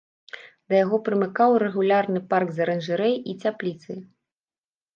Да 0.71 0.79
яго 0.85 0.97
прымыкаў 1.09 1.51
рэгулярны 1.65 2.19
парк 2.33 2.49
з 2.57 2.65
аранжарэяй 2.67 3.17
і 3.29 3.39
цяпліцай. 3.45 3.99